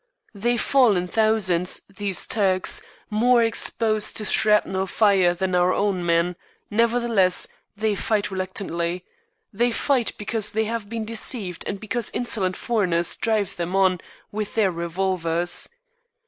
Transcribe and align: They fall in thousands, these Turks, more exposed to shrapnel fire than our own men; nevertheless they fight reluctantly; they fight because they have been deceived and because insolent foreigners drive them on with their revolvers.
They 0.33 0.57
fall 0.57 0.97
in 0.97 1.07
thousands, 1.07 1.81
these 1.87 2.25
Turks, 2.25 2.81
more 3.11 3.43
exposed 3.43 4.17
to 4.17 4.25
shrapnel 4.25 4.87
fire 4.87 5.35
than 5.35 5.53
our 5.53 5.75
own 5.75 6.03
men; 6.03 6.37
nevertheless 6.71 7.47
they 7.77 7.93
fight 7.93 8.31
reluctantly; 8.31 9.05
they 9.53 9.71
fight 9.71 10.13
because 10.17 10.53
they 10.53 10.63
have 10.65 10.89
been 10.89 11.05
deceived 11.05 11.63
and 11.67 11.79
because 11.79 12.09
insolent 12.15 12.57
foreigners 12.57 13.15
drive 13.15 13.55
them 13.57 13.75
on 13.75 14.01
with 14.31 14.55
their 14.55 14.71
revolvers. 14.71 15.69